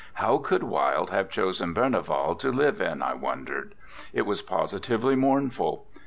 [0.15, 3.75] How could Wilde have chosen Berneval to live in, I wondered.
[4.13, 5.85] It was positively mournful.